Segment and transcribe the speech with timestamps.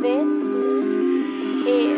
[0.00, 0.30] This
[1.66, 1.96] is.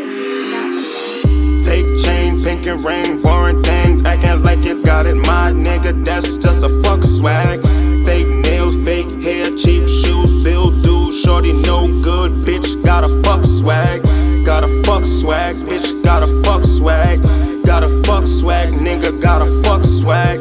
[1.67, 5.17] Fake chain, pink and rain, Warren things, acting like you got it.
[5.17, 7.61] My nigga, that's just a fuck swag.
[8.07, 13.44] Fake nails, fake hair, cheap shoes, bill dude, shorty no good, bitch, got a fuck
[13.44, 14.00] swag.
[14.46, 17.21] Got a fuck swag, bitch, got a fuck swag.
[17.67, 20.41] Got a fuck swag, nigga, got a fuck swag.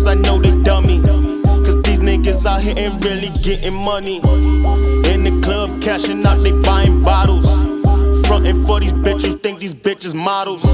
[0.00, 1.00] Cause I know they dummy.
[1.02, 4.16] Cause these niggas out here ain't really getting money.
[4.16, 7.44] In the club, cashing out, they buying bottles.
[8.26, 10.64] Frontin' for these bitches, think these bitches models.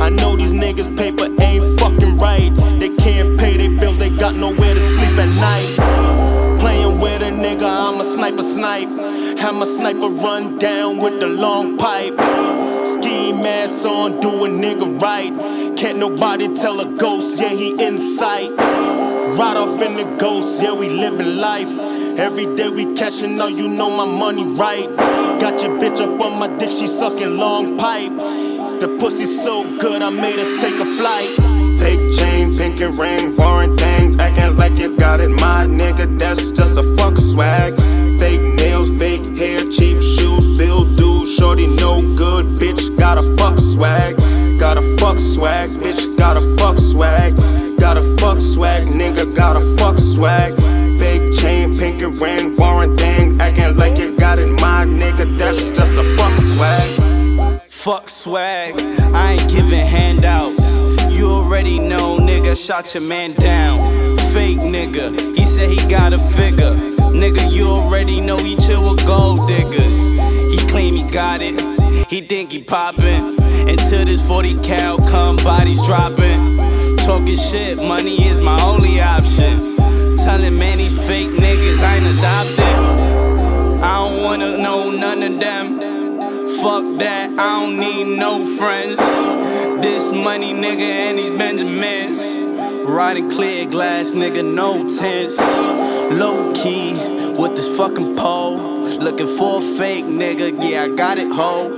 [0.00, 2.50] I know these niggas' paper ain't fucking right.
[2.78, 6.60] They can't pay their bills, they got nowhere to sleep at night.
[6.60, 8.88] Playing with a nigga, I'm a sniper snipe.
[9.38, 12.18] Have my sniper run down with the long pipe.
[13.44, 15.30] Mask on, do a nigga right.
[15.76, 18.48] Can't nobody tell a ghost, yeah, he in sight.
[19.38, 21.68] Ride off in the ghost, yeah, we living life.
[22.18, 24.88] Every day we cashing out, you know my money right.
[24.96, 28.12] Got your bitch up on my dick, she sucking long pipe.
[28.80, 31.28] The pussy so good, I made her take a flight.
[31.80, 35.28] Fake chain, pink and ring, foreign things, acting like you got it.
[35.28, 36.63] My nigga, that's just
[43.44, 44.16] fuck swag,
[44.58, 46.16] got a fuck swag, bitch.
[46.16, 47.34] gotta fuck swag,
[47.78, 49.36] Gotta fuck swag, nigga.
[49.36, 50.54] gotta fuck swag.
[50.98, 54.48] Fake chain, pink and ring, foreign thing, acting like you got it.
[54.62, 57.60] My nigga, that's just a fuck swag.
[57.68, 58.80] Fuck swag,
[59.12, 60.64] I ain't giving handouts.
[61.14, 63.78] You already know, nigga, shot your man down.
[64.32, 66.74] Fake nigga, he said he got a figure.
[67.12, 69.98] Nigga, you already know he chill with gold diggers.
[70.50, 71.60] He claim he got it,
[72.08, 73.33] he think he poppin'.
[73.68, 76.56] Until this 40 cal come, bodies dropping.
[76.98, 79.76] Talking shit, money is my only option.
[80.24, 83.82] Telling man these fake niggas I ain't adopted.
[83.82, 85.78] I don't wanna know none of them.
[86.62, 88.98] Fuck that, I don't need no friends.
[89.82, 92.42] This money nigga and these Benjamins.
[92.88, 95.38] Riding clear glass, nigga, no tents.
[96.18, 96.94] Low key
[97.36, 98.73] with this fucking pole.
[98.98, 101.68] Looking for a fake nigga, yeah, I got it, ho.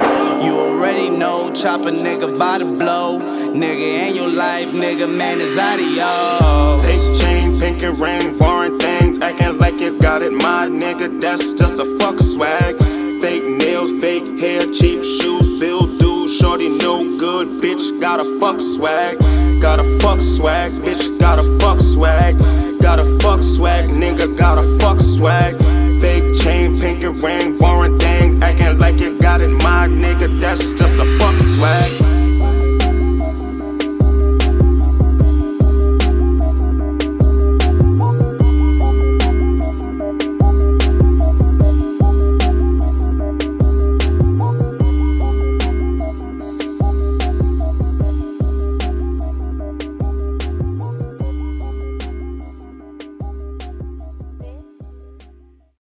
[0.44, 3.18] You already know, chop a nigga by the blow.
[3.20, 6.84] Nigga, and your life, nigga, man, is adios.
[6.84, 10.32] Fake chain, pink and ring, foreign things, acting like you got it.
[10.32, 12.76] My nigga, that's just a fuck swag.
[13.20, 18.00] Fake nails, fake hair, cheap shoes, bill dues, shorty no good, bitch.
[18.00, 19.18] Got a fuck swag,
[19.60, 21.18] got a fuck swag, bitch.
[21.18, 22.36] Got a fuck swag,
[22.80, 24.36] got a fuck swag, nigga.
[24.38, 25.54] Got a fuck swag.
[27.20, 27.65] Fake